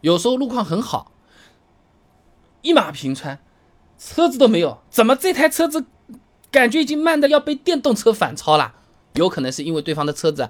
[0.00, 1.12] 有时候路况很好，
[2.62, 3.38] 一马平川，
[3.98, 5.84] 车子都没有，怎么这台车子
[6.50, 8.74] 感觉已经慢的要被电动车反超了？
[9.14, 10.48] 有可能是因为对方的车子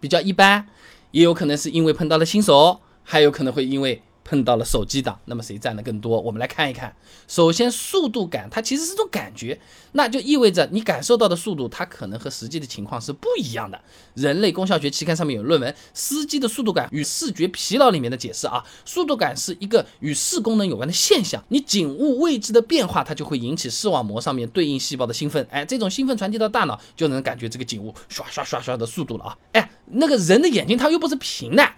[0.00, 0.66] 比较一般，
[1.12, 4.02] 也有可能是因为碰到了新手，还有可能会因为。
[4.30, 6.20] 碰到了手机党，那么谁占的更多？
[6.20, 6.94] 我们来看一看。
[7.26, 9.58] 首先，速度感它其实是种感觉，
[9.90, 13.80] 那就意味着你感受到的速度，它可能和实际的情况是不一样的。
[14.14, 31.68] 人类功效学期刊上面有论文《司机的速度感与视觉疲劳》里面的解释啊，速度感是一个与视功能有关的现象，你景物位置的变化，它就会引起视网膜上面对应细胞的兴奋，哎，这种兴奋传递到大脑，就能感觉这个景物刷刷刷刷的速度了啊，哎，那个人的眼睛它又不是平的。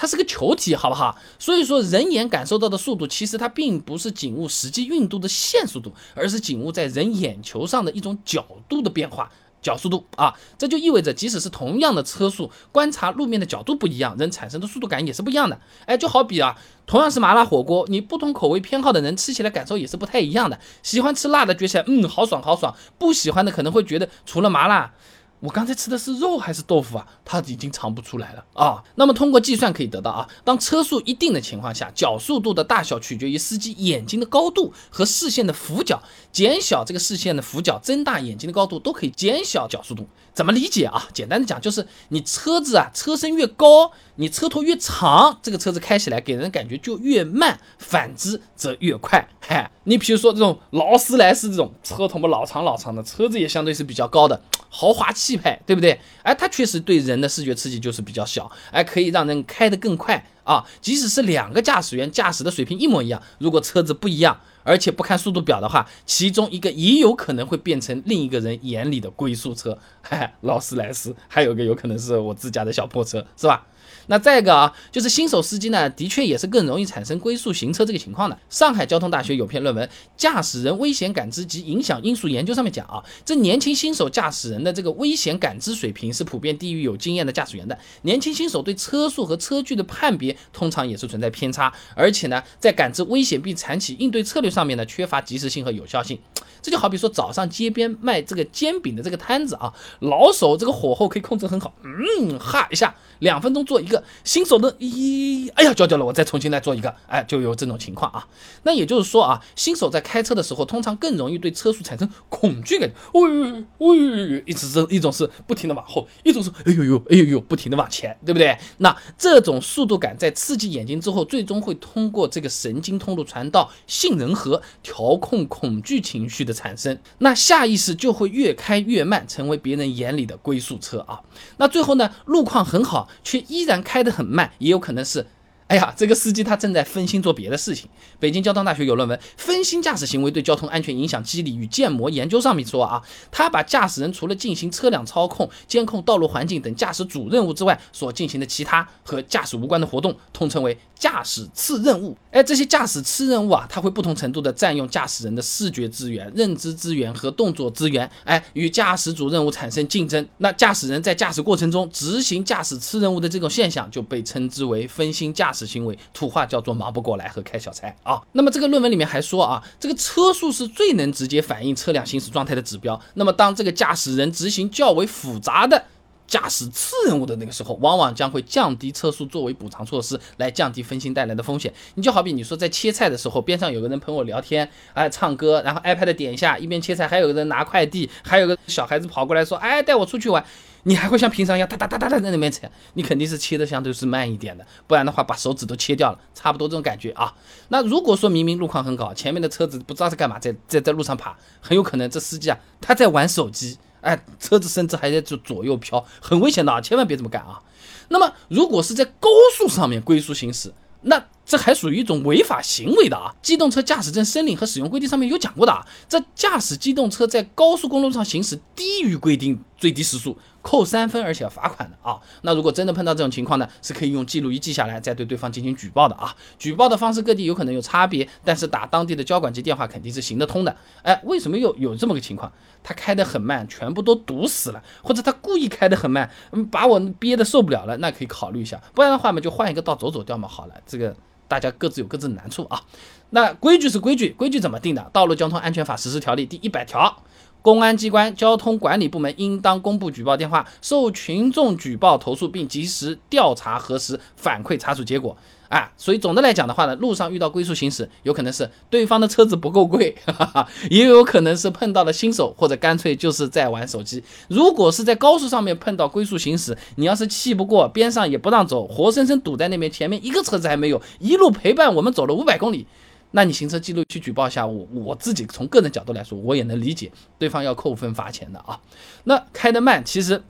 [0.00, 1.18] 它是个球体，好不好？
[1.40, 9.28] 所以说，人眼感受到的速度，其实它并不是景物实际运动的线速度，而是景物在人眼球上的一种角度的变化，
[9.60, 10.32] 角速度啊。
[10.56, 15.60] 这就意味着，即使是同样的车速，观察路面的角度不一样，人产生的速度感也是不一样的。
[15.86, 20.60] 哎，就好比啊，同样是麻辣火锅，你不同口味偏好的人吃起来感受也是不太一样的。
[20.84, 24.94] 喜欢吃辣的，觉起来嗯好爽好爽；不喜欢的可能会觉得除了麻辣。
[25.40, 27.06] 我刚才吃的是肉还是豆腐啊？
[27.24, 28.82] 他已经尝不出来了啊。
[28.96, 36.02] 那么通过计算可以得到啊，当车速一定的情况下，角速度的大小取决于司机眼睛的高度和视线的俯角。
[36.32, 40.08] 减小这个视线的俯角，增大眼睛的高度，都可以减小角速度。
[40.38, 41.08] 怎么理解啊？
[41.12, 49.28] 简单的讲，就是你车子啊，车身越高，你车头越长，这个车子开起来给人感觉就越慢，反之则越快。
[49.40, 54.40] 嗨，你比如说这种劳斯莱斯这种车头嘛老长老长的车子，也相对是比较高的。
[54.70, 55.98] 豪华气派，对不对？
[56.22, 60.64] 哎，它确实对人的视觉刺激就是比较小，哎，可以让人开得更快啊。
[60.80, 73.66] 即使是两个驾驶员驾驶的水平一模一样，如果车子不一样，而且不看速度表的话，其中一个也有可能会变成另一个人眼里的龟速车，嗨，劳斯莱斯，还有个有可能是我自家的小破车，是吧？
[74.06, 78.38] 那再一个啊，就是新手司机呢，的确也是更容易产生龟速行车这个情况的。
[78.48, 79.86] 上海交通大学有篇论文
[80.16, 87.78] 《驾驶人危险感知及影响因素研究》上面讲啊，这年轻新手驾驶人的这个危险感知水平是普遍低于有经验的驾驶员的。
[88.02, 96.18] 年轻新手对车速和车距的判别通常也是存在偏差，而且呢，在感知危险并采取应对策略上面呢，缺乏及时性和有效性。
[96.60, 104.02] 这就好比说早上街边卖这个煎饼的这个摊子啊，老手这个火候可以控制很好，嗯，哈一下，两分钟做一个。
[104.24, 108.26] 新手的，咦，哎呀，焦焦了，我再重新来做一个，哎，就有这种情况啊。
[108.62, 118.56] 那也就是说啊，新手在开车的时候，通常更容易对车速产生恐惧感，喂喂，一直是一种是不停的往后，一种是哎呦呦，哎呦呦，不停的往前，对不对？
[118.78, 126.98] 那这种速度感在刺激眼睛之后，最终会通过这个神经通路传到杏仁核，调控恐惧情绪的产生。
[127.18, 131.20] 那下意识就会越开越慢，成为别人眼里的龟速车啊。
[131.56, 133.78] 那最后呢，路况很好，却依然。
[133.88, 135.24] 开得很慢，也有可能是。
[135.68, 137.86] 哎呀，这个司机他正在分心做别的事情。
[138.18, 152.16] 北京交通大学有论文《分心驾驶行为对交通安全影响机理与建模研究》上面说啊，他把驾驶人除了进行车辆操控、监控道路环境等驾驶主任务之外，所进行的其他和驾驶无关的活动，统称为驾驶次任务。
[152.30, 160.26] 哎，这些驾驶次任务啊，它会不同程度的占用驾驶人的视觉资源、认知资源和动作资源，哎，与驾驶主任务产生竞争。
[160.38, 165.57] 那驾驶人在驾驶过程中执行驾驶次任务的这种现象，就被称之为分心驾驶。
[165.58, 168.22] 此行为土话叫做忙不过来和开小差啊。
[168.32, 173.00] 那么这个论文里面还说啊，这个车速是最能直接反映车辆行驶状态的指标。
[173.14, 175.84] 那么当这个驾驶人执行较为复杂的
[176.28, 181.72] 驾驶次任务的那个时候，往往将会降低车速作为补偿措施，来降低分心带来的风险。
[181.94, 190.44] 你就好比你说在切菜的时候，边上有个人陪我聊天，哎，唱歌，然后 iPad 点一下，一边切菜，还有个人拿快递，还有个小孩子跑过来说，哎，带我出去玩。
[190.84, 192.70] 你还会像平常一样哒哒哒哒哒在那边切？
[192.94, 197.34] 你肯定是切的相对是慢一点的，不然的话把手指都切掉了，差不多这种感觉啊。
[197.68, 203.76] 那如果说明明路况很好，前面的车子不知道是干嘛，在在在路上爬，很有可能这司机啊他在玩手机，
[204.08, 207.60] 哎，车子甚至还在左左右飘，很危险的啊，千万别这么干啊。
[208.08, 213.34] 那么如果是在高速上面龟速行驶，那这还属于一种违法行为的啊！
[213.42, 220.36] 机动车驾驶证申领和使用规定上面有讲过的啊，这驾驶机动车在高速公路上行驶低于规定最低时速。
[220.60, 222.20] 扣三分，而且要罚款的啊！
[222.42, 226.36] 那如果真的碰到这种情况呢，是可以用记录仪记下来，再对对方进行举报的啊！
[226.58, 230.76] 举报的方式各地有可能有差别，但是打当地的交管局电话肯定是行得通的。
[231.02, 232.52] 哎，为什么又有这么个情况？
[232.82, 238.78] 他开得很慢，全部都堵死了，或者他故意开得很慢，嗯，把我憋得受不了了，那可以考虑一下。
[238.94, 241.16] 不然的话嘛，就换一个道走走掉嘛，好了，这个
[241.46, 242.82] 大家各自有各自的难处啊。
[243.30, 245.02] 那规矩是规矩，规矩怎么定的？
[245.10, 247.22] 《道路交通安全法实施条例》第一百条。
[247.62, 255.36] 公安机关、交通管理部门应当公布举报电话，受群众举报投诉，并及时调查核实，反馈查处结果。
[255.68, 260.16] 啊，所以总的来讲的话呢，路上遇到龟速行驶，有可能是对方的车子不够贵，
[260.88, 264.24] 也有可能是碰到了新手，或者干脆就是在玩手机。
[264.48, 272.86] 如果是在高速上面碰到龟速行驶，你要是气不过，边上也不让走，活生生堵在那边，前面一个车子还没有，一路陪伴我们走了五百公里，
[273.30, 278.80] 那你行车记录去举报一下，我我自己从个人角度来说，我也能理解对方要扣分罚钱的啊。
[279.24, 280.42] 那开得慢，其实。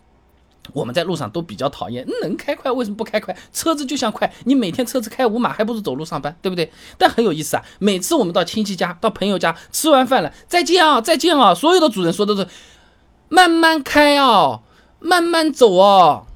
[0.75, 3.35] 我们在路上都比较讨厌，能开快为什么不开快？
[3.55, 6.71] 车子就像快，你每天车子开五码，还不如走路上班，对不对？
[6.99, 12.47] 但很有意思啊，每次我们到亲戚家、到朋友家吃完饭了，再见啊，再见啊，所有的主人说的是
[13.31, 14.61] 慢慢开啊，
[15.01, 16.27] 慢慢走哦。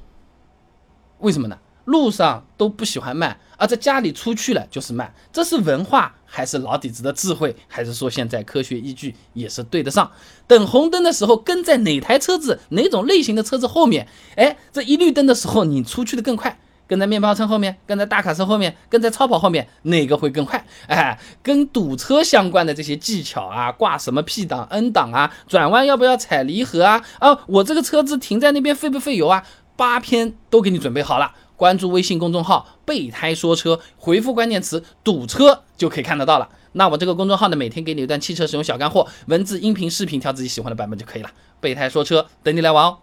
[1.19, 1.59] 为什么呢？
[1.85, 3.39] 路上都不喜欢慢。
[3.57, 10.11] 而在家里出去了就是慢，这是文化还是老底子的智慧，还是说现在科学依据也是对得上？
[10.47, 14.07] 等红灯的时候跟在哪台车子、哪种类型的车子后面？
[14.35, 20.65] 哎，这一绿灯的时候你出去的更快，跟在面包车后面，跟在大卡车后面，跟在超跑后面，哪个会更快？
[20.87, 27.01] 哎，跟堵车相关的这些技巧啊，挂什么 P 档、N 档啊，转弯要不要踩离合啊？
[27.19, 29.45] 啊，我这个车子停在那边费不费油啊？
[29.75, 31.31] 八篇都给你准备好了。
[31.55, 36.49] 关注微信公众号“备胎说车”，回复关键词“堵车”就可以看得到了。
[36.73, 41.29] 那我这个公众号呢，每天给你一段汽车使用小干货，文字、音频、视频，挑自己喜欢的版本就可以了。
[41.59, 42.97] 备胎说车，等你来玩哦。